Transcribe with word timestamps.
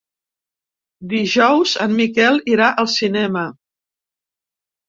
Dijous 1.11 1.75
en 1.87 1.93
Miquel 1.99 2.41
irà 2.55 2.71
al 2.85 2.91
cinema. 2.97 3.45